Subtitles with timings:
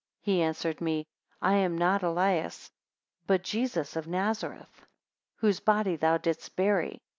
[0.19, 1.05] He answered me,
[1.43, 2.71] I am not Elias,
[3.27, 4.87] but Jesus of Nazareth,
[5.35, 7.03] whose body thou didst bury.